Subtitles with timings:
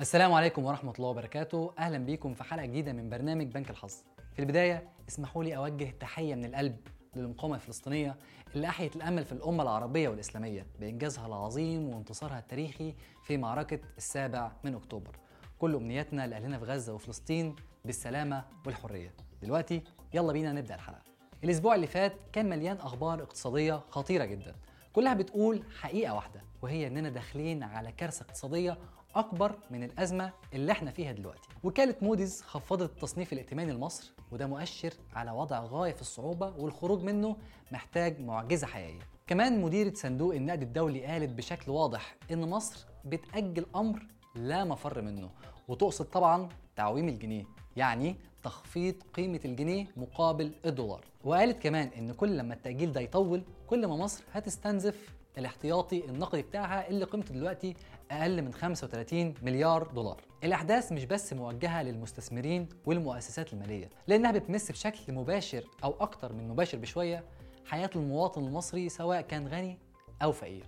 [0.00, 1.72] السلام عليكم ورحمة الله وبركاته.
[1.78, 3.94] أهلا بيكم في حلقة جديدة من برنامج بنك الحظ.
[4.34, 6.76] في البداية اسمحوا لي أوجه تحية من القلب
[7.16, 8.16] للمقاومة الفلسطينية
[8.54, 14.74] اللي أحيت الأمل في الأمة العربية والإسلامية بإنجازها العظيم وانتصارها التاريخي في معركة السابع من
[14.74, 15.16] أكتوبر.
[15.58, 19.14] كل أمنياتنا لأهلنا في غزة وفلسطين بالسلامة والحرية.
[19.42, 19.82] دلوقتي
[20.14, 21.02] يلا بينا نبدأ الحلقة.
[21.44, 24.54] الأسبوع اللي فات كان مليان أخبار اقتصادية خطيرة جدا.
[24.96, 28.78] كلها بتقول حقيقة واحدة وهي إننا داخلين على كارثة اقتصادية
[29.14, 31.48] أكبر من الأزمة اللي إحنا فيها دلوقتي.
[31.64, 37.36] وكالة موديز خفضت التصنيف الائتماني لمصر وده مؤشر على وضع غاية في الصعوبة والخروج منه
[37.72, 39.00] محتاج معجزة حقيقية.
[39.26, 45.30] كمان مديرة صندوق النقد الدولي قالت بشكل واضح إن مصر بتأجل أمر لا مفر منه
[45.68, 47.44] وتقصد طبعا تعويم الجنيه
[47.76, 53.86] يعني تخفيض قيمة الجنيه مقابل الدولار وقالت كمان إن كل لما التأجيل ده يطول كل
[53.86, 57.74] ما مصر هتستنزف الاحتياطي النقدي بتاعها اللي قيمته دلوقتي
[58.10, 60.20] أقل من 35 مليار دولار.
[60.44, 66.78] الأحداث مش بس موجهة للمستثمرين والمؤسسات المالية، لأنها بتمس بشكل مباشر أو أكتر من مباشر
[66.78, 67.24] بشوية
[67.64, 69.78] حياة المواطن المصري سواء كان غني
[70.22, 70.64] أو فقير.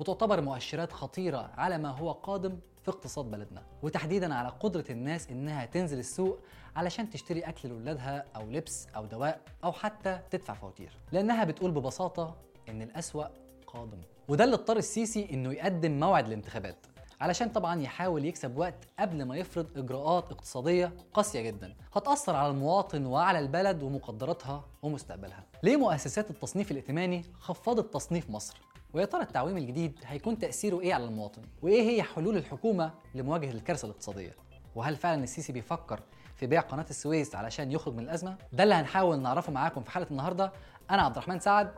[0.00, 5.64] وتعتبر مؤشرات خطيرة على ما هو قادم في اقتصاد بلدنا، وتحديدا على قدرة الناس إنها
[5.64, 6.38] تنزل السوق
[6.76, 12.36] علشان تشتري أكل لاولادها أو لبس أو دواء أو حتى تدفع فواتير، لأنها بتقول ببساطة
[12.68, 13.24] إن الأسوأ
[13.66, 14.00] قادم.
[14.28, 16.86] وده اللي اضطر السيسي إنه يقدم موعد الانتخابات
[17.20, 21.74] علشان طبعا يحاول يكسب وقت قبل ما يفرض إجراءات اقتصادية قاسية جدا.
[21.92, 25.44] هتأثر على المواطن وعلى البلد ومقدراتها ومستقبلها.
[25.62, 28.60] ليه مؤسسات التصنيف الائتماني خفضت تصنيف مصر؟
[28.94, 33.86] ويا ترى التعويم الجديد هيكون تأثيره إيه على المواطن؟ وإيه هي حلول الحكومة لمواجهة الكارثة
[33.86, 34.36] الاقتصادية؟
[34.74, 36.00] وهل فعلا السيسي بيفكر
[36.36, 40.10] في بيع قناة السويس علشان يخرج من الأزمة؟ ده اللي هنحاول نعرفه معاكم في حلقة
[40.10, 40.52] النهارده.
[40.90, 41.70] أنا عبد الرحمن سعد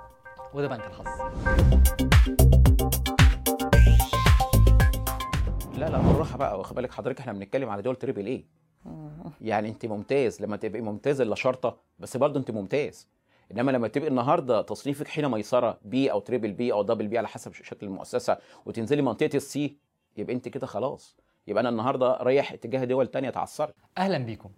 [0.54, 1.06] وده بنك الحظ.
[5.78, 6.58] لا لا بالراحة بقى.
[6.58, 8.44] واخد بالك حضرتك إحنا بنتكلم على دول triple A؟
[9.40, 13.08] يعني أنت ممتاز لما تبقي ممتاز إلا شرطة بس برضه أنت ممتاز.
[13.52, 17.28] إنما لما تبقي النهارده تصنيفك حين ميسره B أو triple B أو double B على
[17.28, 19.76] حسب شكل المؤسسة وتنزلي منطقة ال C
[20.16, 21.16] يبقى أنت كده خلاص.
[21.46, 23.74] يبقى أنا النهارده رايح اتجاه دول تانية اتعثرت.
[23.98, 24.50] أهلا بيكم.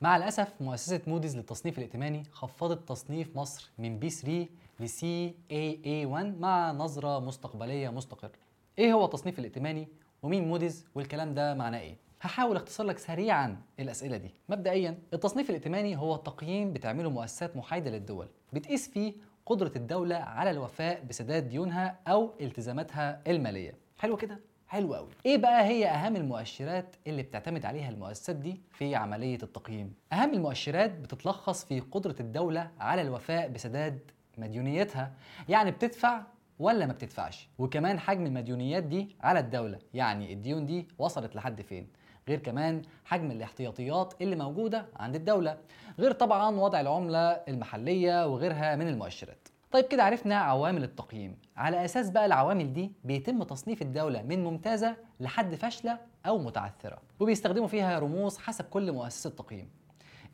[0.00, 4.46] مع الأسف مؤسسة موديز للتصنيف الائتماني خفضت تصنيف مصر من B 3
[4.80, 8.32] ل C A A 1 مع نظرة مستقبلية مستقرة.
[8.78, 9.88] إيه هو التصنيف الائتماني
[10.22, 14.34] ومين موديز والكلام ده معناه إيه؟ هحاول اختصر لك سريعا الأسئلة دي.
[14.48, 18.28] مبدئيا التصنيف الائتماني هو تقييم بتعمله مؤسسات محايدة للدول.
[18.52, 19.12] بتقيس فيه
[19.46, 23.74] قدرة الدولة على الوفاء بسداد ديونها أو التزاماتها المالية.
[23.98, 28.94] حلو كده؟ حلو قوي إيه بقى هي أهم المؤشرات اللي بتعتمد عليها المؤسسات دي في
[28.94, 33.98] عملية التقييم؟ أهم المؤشرات بتتلخص في قدرة الدولة على الوفاء بسداد
[34.38, 35.12] مديونيتها.
[35.48, 36.22] يعني بتدفع
[36.58, 39.78] ولا ما بتدفعش؟ وكمان حجم المديونيات دي على الدولة.
[39.94, 41.88] يعني الديون دي وصلت لحد فين؟
[42.28, 45.58] غير كمان حجم الاحتياطيات اللي موجودة عند الدولة
[45.98, 49.48] غير طبعا وضع العملة المحلية وغيرها من المؤشرات.
[49.72, 51.36] طيب كده عرفنا عوامل التقييم.
[51.56, 57.66] على أساس بقى العوامل دي بيتم تصنيف الدولة من ممتازة لحد فاشلة أو متعثرة وبيستخدموا
[57.68, 59.70] فيها رموز حسب كل مؤسسة تقييم.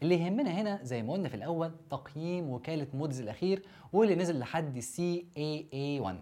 [0.02, 3.62] اللي يهمنا هنا زي ما قلنا في الأول تقييم وكالة موديز الأخير
[3.92, 6.18] واللي نزل لحد C A A 1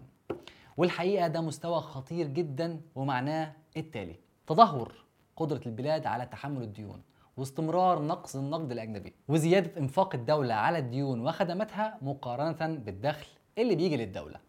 [0.76, 5.07] والحقيقة ده مستوى خطير جدا ومعناه التالي تدهور.
[5.38, 7.02] قدرة البلاد على تحمل الديون
[7.36, 13.26] واستمرار نقص النقد الأجنبي وزيادة إنفاق الدولة على الديون وخدماتها مقارنة بالدخل
[13.58, 14.40] اللي بيجي للدولة.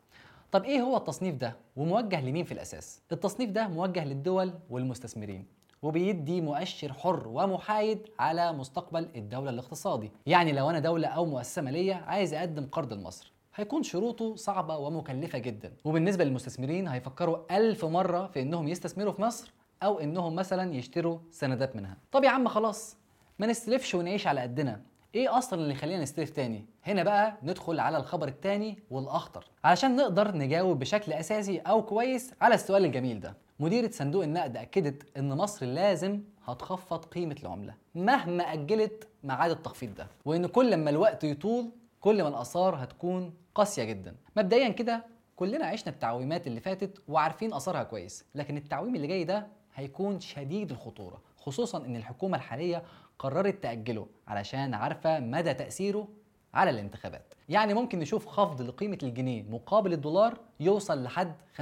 [0.52, 5.46] طب إيه هو التصنيف ده؟ وموجه لمين في الأساس؟ التصنيف ده موجه للدول والمستثمرين
[5.82, 10.12] وبيدي مؤشر حر ومحايد على مستقبل الدولة الاقتصادي.
[10.26, 15.38] يعني لو أنا دولة أو مؤسسة مالية عايز أقدم قرض لمصر هيكون شروطه صعبة ومكلفة
[15.40, 15.74] جدا.
[15.86, 19.52] وبالنسبة للمستثمرين هيفكروا ألف مرة في إنهم يستثمروا في مصر
[19.84, 21.98] أو إنهم مثلا يشتروا سندات منها.
[22.12, 22.98] طب يا عم خلاص
[23.40, 24.82] ما نستلفش ونعيش على قدنا.
[25.16, 29.46] إيه أصلا اللي يخلينا نستلف تاني؟ هنا بقى ندخل على الخبر التاني والأخطر.
[29.64, 33.34] علشان نقدر نجاوب بشكل أساسي أو كويس على السؤال الجميل ده.
[33.60, 40.08] مديرة صندوق النقد أكدت إن مصر لازم هتخفض قيمة العملة مهما أجلت ميعاد التخفيض ده
[40.26, 44.16] وإن كل ما الوقت يطول كل ما الآثار هتكون قاسية جدا.
[44.38, 45.06] مبدئيا كده
[45.36, 50.72] كلنا عشنا التعويمات اللي فاتت وعارفين أثرها كويس لكن التعويم اللي جاي ده هيكون شديد
[50.72, 52.84] الخطورة خصوصا إن الحكومة الحالية
[53.20, 56.08] قررت تأجله علشان عارفة مدى تأثيره
[56.54, 57.34] على الانتخابات.
[57.50, 61.36] يعني ممكن نشوف خفض لقيمة الجنيه مقابل الدولار يوصل لحد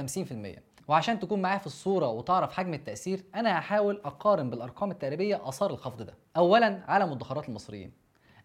[0.88, 6.02] وعشان تكون معايا في الصورة وتعرف حجم التأثير أنا هحاول أقارن بالأرقام التقريبية آثار الخفض
[6.02, 6.14] ده.
[6.36, 7.92] أولا على مدخرات المصريين.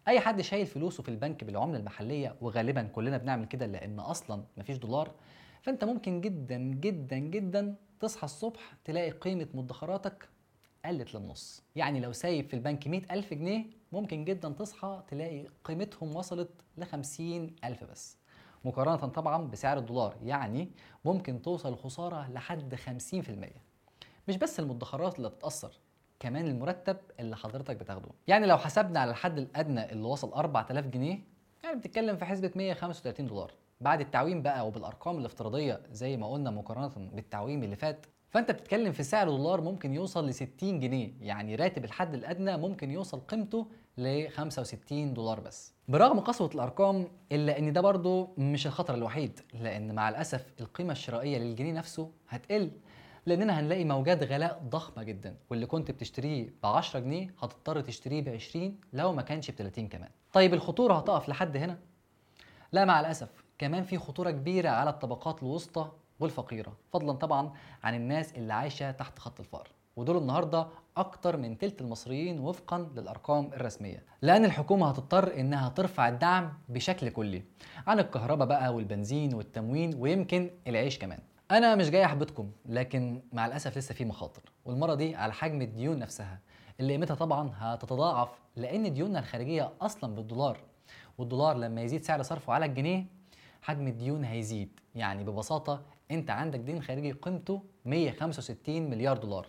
[0.08, 4.76] أي حد شايل فلوسه في البنك بالعملة المحلية وغالبا كلنا بنعمل كده لأن أصلا مفيش
[4.76, 5.10] دولار
[5.64, 10.28] فانت ممكن جدا جدا جدا تصحى الصبح تلاقي قيمة مدخراتك
[10.84, 11.62] قلت للنص.
[11.76, 16.84] يعني لو سايب في البنك 100 ألف جنيه ممكن جدا تصحى تلاقي قيمتهم وصلت ل
[16.84, 18.18] 50 ألف بس.
[18.64, 20.70] مقارنة طبعا بسعر الدولار يعني
[21.04, 22.80] ممكن توصل الخسارة لحد 50%
[24.28, 25.80] مش بس المدخرات اللي تتأثر
[26.20, 28.08] كمان المرتب اللي حضرتك بتاخده.
[28.26, 31.18] يعني لو حسبنا على الحد الأدنى اللي وصل 4000 جنيه
[31.64, 33.52] يعني بتتكلم في حسبة 135 دولار.
[33.84, 39.02] بعد التعويم بقى وبالأرقام الافتراضية زي ما قلنا مقارنة بالتعويم اللي فات فأنت بتتكلم في
[39.02, 43.66] سعر دولار ممكن يوصل ل 60 جنيه يعني راتب الحد الأدنى ممكن يوصل قيمته
[43.98, 45.72] ل 65 دولار بس.
[45.88, 51.38] برغم قسوة الأرقام إلا إن ده برضه مش الخطر الوحيد لأن مع الأسف القيمة الشرائية
[51.38, 52.70] للجنيه نفسه هتقل
[53.26, 58.28] لأننا هنلاقي موجات غلاء ضخمة جدا واللي كنت بتشتريه ب 10 جنيه هتضطر تشتريه ب
[58.28, 60.10] 20 لو ما كانش ب 30 كمان.
[60.32, 61.78] طيب الخطورة هتقف لحد هنا؟
[62.72, 63.43] لا مع الأسف.
[63.58, 65.90] كمان في خطورة كبيرة على الطبقات الوسطى
[66.20, 67.52] والفقيرة فضلا طبعا
[67.84, 70.66] عن الناس اللي عايشة تحت خط الفقر ودول النهارده
[70.96, 74.02] أكتر من تلت المصريين وفقا للأرقام الرسمية.
[74.22, 77.42] لأن الحكومة هتضطر إنها ترفع الدعم بشكل كلي
[77.86, 81.18] عن الكهرباء بقى والبنزين والتموين ويمكن العيش كمان.
[81.50, 84.42] أنا مش جاي أحبطكم لكن مع الأسف لسه في مخاطر.
[84.64, 86.38] والمرة دي على حجم الديون نفسها
[86.80, 90.58] اللي قيمتها طبعا هتتضاعف لأن ديوننا الخارجية أصلا بالدولار.
[91.18, 93.06] والدولار لما يزيد سعر صرفه على الجنيه
[93.64, 94.80] حجم الديون هيزيد.
[94.94, 99.46] يعني ببساطة أنت عندك دين خارجي قيمته 165 مليار دولار.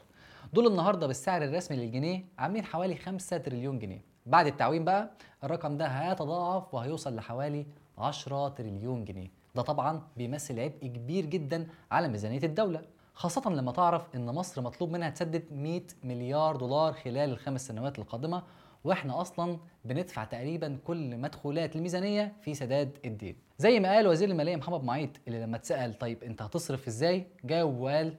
[0.53, 4.01] دول النهاردة بالسعر الرسمي للجنيه عاملين حوالي 5 تريليون جنيه.
[4.25, 5.11] بعد التعويم بقى
[5.43, 7.65] الرقم ده هيتضاعف وهيوصل لحوالي
[7.97, 9.31] 10 تريليون جنيه.
[9.55, 12.81] ده طبعا بيمثل عبء كبير جدا على ميزانية الدولة.
[13.13, 18.43] خاصة لما تعرف إن مصر مطلوب منها تسدد 100 مليار دولار خلال الخمس سنوات القادمة
[18.85, 23.35] وإحنا أصلا بندفع تقريبا كل مدخولات الميزانية في سداد الدين.
[23.57, 27.79] زي ما قال وزير المالية محمد معيط اللي لما اتسال طيب أنت هتصرف إزاي؟ جاوب
[27.79, 28.15] وقال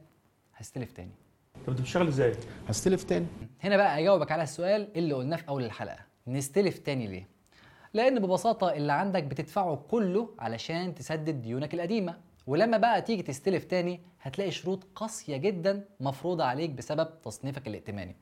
[0.57, 1.11] هستلف تاني.
[1.67, 2.35] طب أنت بتشتغل إزاي؟
[2.69, 3.27] هستلف تاني.
[3.61, 5.99] هنا بقى اجاوبك على السؤال اللي قلناه في أول الحلقة.
[6.27, 7.29] نستلف تاني ليه؟
[7.95, 12.17] لأن ببساطة اللي عندك بتدفعه كله علشان تسدد ديونك القديمة.
[12.47, 18.17] ولما بقى تيجي تستلف تاني هتلاقي شروط قاسية جدا مفروضة عليك بسبب تصنيفك الائتماني.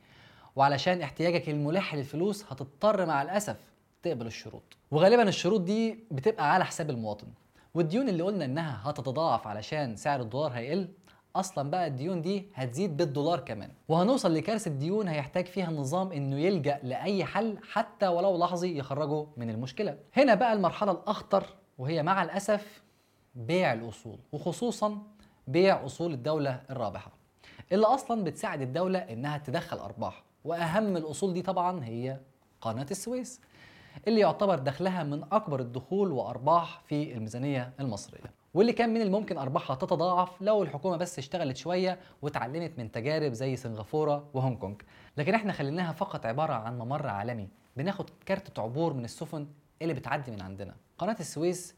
[0.56, 3.56] وعلشان احتياجك الملح للفلوس هتضطر مع الأسف
[4.02, 4.62] تقبل الشروط.
[4.90, 7.26] وغالبا الشروط دي بتبقى على حساب المواطن.
[7.74, 10.88] والديون اللي قلنا إنها هتتضاعف علشان سعر الدولار هيقل
[11.36, 13.70] أصلا بقى الديون دي هتزيد بالدولار كمان.
[13.88, 19.50] وهنوصل لكارثة ديون هيحتاج فيها النظام إنه يلجأ لأي حل حتى ولو لحظي يخرجه من
[19.50, 19.98] المشكلة.
[20.16, 21.44] هنا بقى المرحلة الأخطر
[21.78, 22.82] وهي مع الأسف
[23.34, 25.02] بيع الأصول وخصوصا
[25.48, 27.10] بيع أصول الدولة الرابحة
[27.72, 30.24] اللي أصلا بتساعد الدولة إنها تدخل أرباح.
[30.44, 32.20] وأهم الأصول دي طبعا هي
[32.60, 33.40] قناة السويس
[34.08, 38.32] اللي يعتبر دخلها من أكبر الدخول وأرباح في الميزانية المصرية.
[38.54, 43.56] واللي كان من الممكن أرباحها تتضاعف لو الحكومة بس اشتغلت شوية واتعلمت من تجارب زي
[43.56, 44.82] سنغافورة وهونج كونج.
[45.16, 49.46] لكن إحنا خليناها فقط عبارة عن ممر عالمي بناخد كارتة عبور من السفن
[49.82, 50.74] اللي بتعدي من عندنا.
[50.98, 51.74] قناة السويس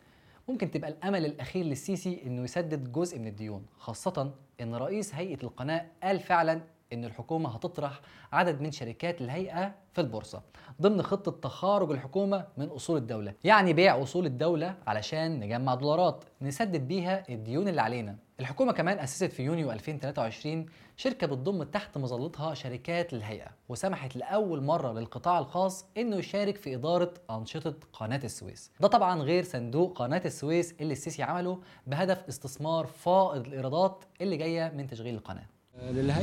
[0.48, 5.86] ممكن تبقى الأمل الأخير للسيسي إنه يسدد جزء من الديون خاصة إن رئيس هيئة القناة
[6.02, 6.60] قال فعلا
[6.92, 8.00] إن الحكومة هتطرح
[8.32, 10.42] عدد من شركات الهيئة في البورصة
[10.82, 16.88] ضمن خطة تخارج الحكومة من أصول الدولة يعني بيع أصول الدولة علشان نجمع دولارات نسدد
[16.88, 18.16] بيها الديون اللي علينا.
[18.40, 20.66] الحكومة كمان أسست في يونيو 2023
[20.96, 27.14] شركة بتضم تحت مظلتها شركات للهيئة وسمحت لأول مرة للقطاع الخاص إنه يشارك في إدارة
[27.30, 28.70] أنشطة قناة السويس.
[28.80, 34.72] ده طبعا غير صندوق قناة السويس اللي السيسي عمله بهدف استثمار فائض الإيرادات اللي جاية
[34.76, 35.46] من تشغيل القناة.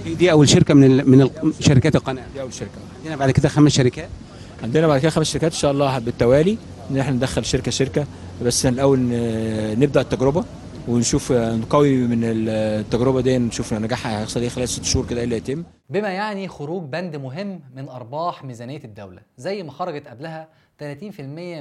[0.03, 1.09] دي, دي أول شركة من.
[1.09, 1.29] من.
[1.59, 2.25] شركات القناة.
[2.33, 2.71] دي أول شركة.
[2.99, 4.09] عندنا بعد كده خمس شركات.
[4.63, 6.57] عندنا بعد كده خمس شركات إن شاء الله بالتوالي
[6.91, 8.05] إن إحنا ندخل شركة شركة.
[8.43, 8.99] بس الأول
[9.79, 10.45] نبدأ التجربة
[10.87, 15.35] ونشوف نقوي من التجربة دي نشوف نجاحها هيحصل إيه خلال ست شهور كده إيه اللي
[15.35, 15.63] هيتم.
[15.89, 20.47] بما يعني خروج بند مهم من أرباح ميزانية الدولة زي ما خرجت قبلها
[20.79, 20.83] 30%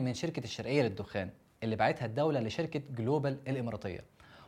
[0.01, 1.31] من شركة الشرقية للدخان
[1.63, 4.05] اللي باعتها الدولة لشركة جلوبال الإماراتية.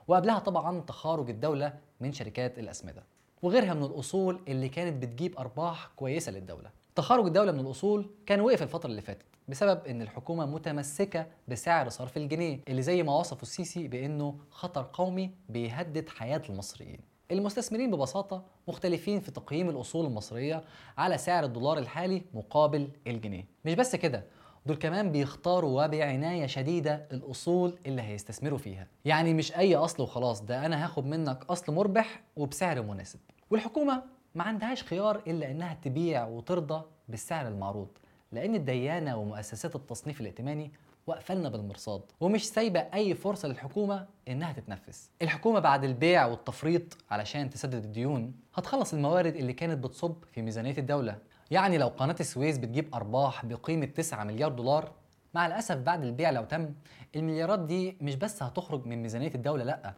[0.09, 3.03] وقبلها طبعا تخارج الدولة من شركات الأسمدة.
[3.45, 6.71] وغيرها من الأصول اللي كانت بتجيب أرباح كويسة للدولة.
[6.95, 12.17] تخارج الدولة من الأصول كان وقف الفترة اللي فاتت بسبب إن الحكومة متمسكة بسعر صرف
[12.17, 17.01] الجنيه اللي زي ما وصفه السيسي بإنه خطر قومي بيهدد حياة المصريين.
[17.31, 20.65] المستثمرين ببساطة مختلفين في تقييم الأصول المصرية
[20.99, 23.47] على سعر الدولار الحالي مقابل الجنيه.
[23.65, 24.25] مش بس كده
[24.67, 28.87] دول كمان بيختاروا وبعناية شديدة الأصول اللي هيستثمروا فيها.
[29.05, 33.19] يعني مش أي أصل وخلاص ده أنا هاخد منك أصل مربح وبسعر مناسب.
[33.51, 34.03] والحكومة
[34.35, 37.89] ما عندهاش خيار إلا إنها تبيع وترضى بالسعر المعروض
[38.33, 40.73] لأن الديانة ومؤسسات التصنيف الائتماني
[41.07, 45.11] وقفلنا بالمرصاد ومش سايبة أي فرصة للحكومة إنها تتنفس.
[45.23, 51.19] الحكومة بعد البيع والتفريط علشان تسدد الديون هتخلص الموارد اللي كانت بتصب في ميزانية الدولة.
[51.51, 54.93] يعني لو قناة السويس بتجيب أرباح بقيمة 9 مليار دولار
[55.35, 56.75] مع الأسف بعد البيع لو تم
[57.17, 59.95] المليارات دي مش بس هتخرج من ميزانية الدولة لأ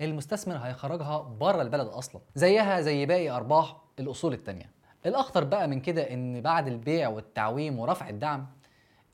[0.00, 4.70] المستثمر هيخرجها بره البلد أصلا زيها زي باقي أرباح الأصول التانية.
[5.06, 8.46] الأخطر بقى من كده إن بعد البيع والتعويم ورفع الدعم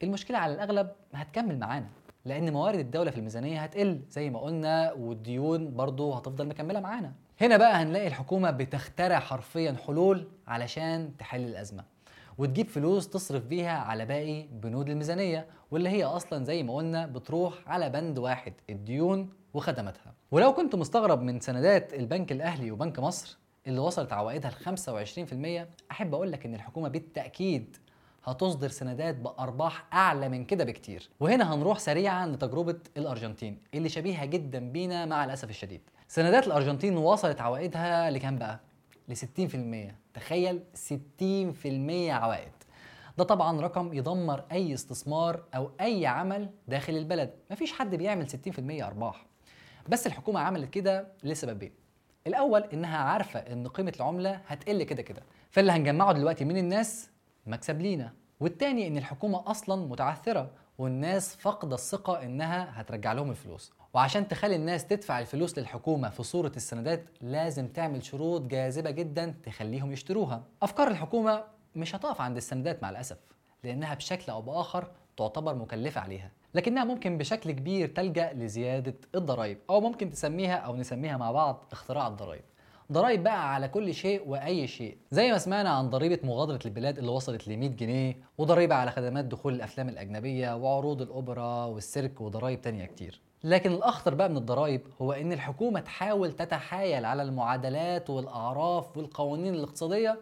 [0.02, 1.86] المشكلة على الأغلب هتكمل معانا
[2.24, 7.12] لأن موارد الدولة في الميزانية هتقل زي ما قلنا والديون برضو هتفضل مكملة معانا.
[7.40, 11.84] هنا بقى هنلاقي الحكومة بتخترع حرفيا حلول علشان تحل الأزمة
[12.38, 17.54] وتجيب فلوس تصرف بيها على باقي بنود الميزانية واللي هي أصلا زي ما قلنا بتروح
[17.66, 23.78] على بند واحد الديون وخدماتها ولو كنت مستغرب من سندات البنك الأهلي وبنك مصر اللي
[23.80, 24.76] وصلت عوائدها ل
[25.66, 27.76] 25% أحب أقول لك إن الحكومة بالتأكيد
[28.24, 31.08] هتصدر سندات بأرباح أعلى من كده بكتير.
[31.20, 35.80] وهنا هنروح سريعا لتجربة الأرجنتين اللي شبيهة جدا بينا مع الأسف الشديد.
[36.08, 38.60] سندات الأرجنتين وصلت عوائدها لكام بقى؟
[39.08, 42.52] ل 60% تخيل 60% عوائد.
[43.18, 47.30] ده طبعا رقم يدمر أي استثمار أو أي عمل داخل البلد.
[47.50, 49.26] مفيش حد بيعمل 60% أرباح.
[49.88, 51.72] بس الحكومة عملت كده لسببين.
[52.26, 57.10] الأول إنها عارفة إن قيمة العملة هتقل كده كده فاللي هنجمعه دلوقتي من الناس
[57.46, 63.72] مكسب لينا والتاني إن الحكومة أصلا متعثرة والناس فاقدة الثقة إنها هترجع لهم الفلوس.
[63.94, 69.92] وعشان تخلي الناس تدفع الفلوس للحكومة في صورة السندات لازم تعمل شروط جاذبة جدا تخليهم
[69.92, 70.42] يشتروها.
[70.62, 71.44] أفكار الحكومة
[71.76, 73.18] مش هتقف عند السندات مع الأسف
[73.64, 76.30] لأنها بشكل أو بآخر تعتبر مكلفة عليها.
[76.54, 82.06] لكنها ممكن بشكل كبير تلجأ لزيادة الضرائب أو ممكن تسميها أو نسميها مع بعض اختراع
[82.08, 82.42] الضرائب
[82.92, 84.96] ضرائب بقى على كل شيء وأي شيء.
[85.10, 89.24] زي ما سمعنا عن ضريبة مغادرة البلاد اللي وصلت ل 100 جنيه وضريبة على خدمات
[89.24, 93.20] دخول الأفلام الأجنبية وعروض الأوبرا والسيرك وضرائب تانية كتير.
[93.44, 100.20] لكن الأخطر بقى من الضرائب هو إن الحكومة تحاول تتحايل على المعادلات والأعراف والقوانين الاقتصادية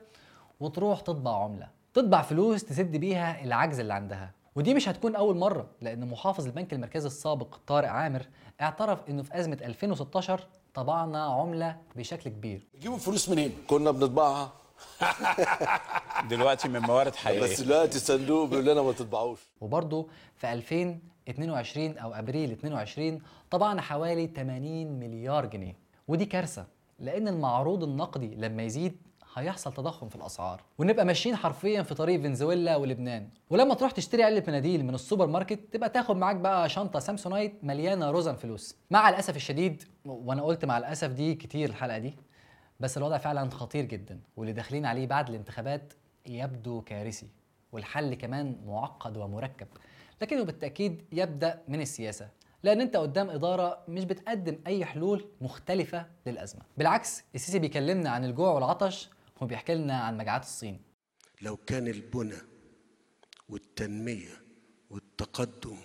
[0.61, 1.69] وتروح تطبع عملة.
[1.95, 4.31] تطبع فلوس تسد بيها العجز اللي عندها.
[4.57, 8.27] ودي مش هتكون أول مرة لأن محافظ البنك المركزي السابق طارق عامر
[8.61, 12.67] اعترف إنه في أزمة 2016 طبعنا عملة بشكل كبير.
[12.75, 14.53] بتجيبوا الفلوس منين؟ كنا بنطبعها.
[16.31, 17.43] دلوقتي من موارد حقيقية.
[17.43, 19.39] بس دلوقتي الصندوق بيقول لنا ما تطبعوش.
[19.61, 20.07] وبرضه
[20.37, 25.77] في 2022 أو أبريل 22 طبعنا حوالي 80 مليار جنيه.
[26.09, 26.67] ودي كارثة
[27.01, 28.97] لأن المعروض النقدي لما يزيد
[29.35, 33.29] هيحصل تضخم في الأسعار ونبقى ماشيين حرفيا في طريق فنزويلا ولبنان.
[33.51, 38.11] ولما تروح تشتري علبة مناديل من السوبر ماركت تبقى تاخد معاك بقى شنطة Samsonite مليانة
[38.11, 38.77] رزم فلوس.
[38.91, 42.17] مع الأسف الشديد وأنا قلت مع الأسف دي كتير الحلقة دي
[42.81, 45.93] بس الوضع فعلا خطير جدا واللي داخلين عليه بعد الانتخابات
[46.27, 47.27] يبدو كارثي
[47.73, 49.67] والحل كمان معقد ومركب.
[50.23, 52.29] لكنه بالتأكيد يبدأ من السياسة
[52.63, 56.63] لأن أنت قدام إدارة مش بتقدم أي حلول مختلفة للأزمة.
[56.77, 59.11] بالعكس السيسي بيكلمنا عن الجوع والعطش
[59.43, 60.83] وبيحكي لنا عن مجاعات الصين.
[61.41, 62.39] لو كان البنى
[63.49, 64.43] والتنمية
[64.91, 65.77] والتقدم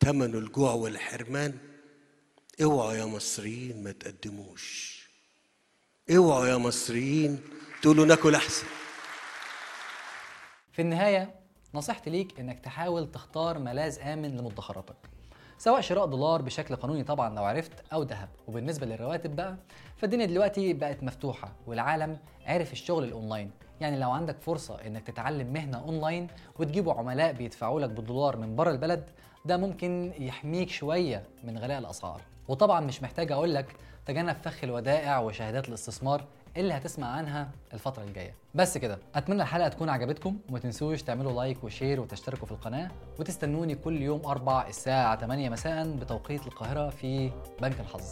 [0.00, 1.58] ثمن الجوع والحرمان
[2.62, 4.98] اوعوا يا مصريين ما تقدموش.
[6.10, 7.40] اوعوا يا مصريين
[7.82, 8.66] تقولوا ناكل أحسن.
[10.72, 11.34] في النهاية
[11.74, 14.96] نصيحتي ليك إنك تحاول تختار ملاذ آمن لمدخراتك
[15.58, 18.28] سواء شراء دولار بشكل قانوني طبعا لو عرفت أو ذهب.
[18.48, 19.56] وبالنسبة للرواتب بقى
[19.96, 23.50] فالدنيا دلوقتي بقت مفتوحة والعالم عرف الشغل الأونلاين.
[23.80, 26.26] يعني لو عندك فرصة إنك تتعلم مهنة أونلاين
[26.58, 29.04] وتجيبوا عملاء بيدفعوا لك بالدولار من بره البلد
[29.44, 32.20] ده ممكن يحميك شوية من غلاء الأسعار.
[32.48, 33.66] وطبعا مش محتاج أقول لك
[34.06, 36.24] تجنب فخ الودائع وشهادات الاستثمار
[36.56, 38.34] اللي هتسمع عنها الفترة الجاية.
[38.54, 42.90] بس كده أتمنى الحلقة تكون عجبتكم وما تنسوش تعملوا like و share وتشتركوا في القناة
[43.20, 47.30] وتستنوني كل يوم أربع الساعة 8 مساء بتوقيت القاهرة في
[47.62, 48.02] بنك الحظ.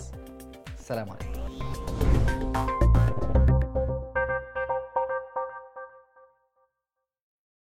[0.79, 2.46] السلام عليكم.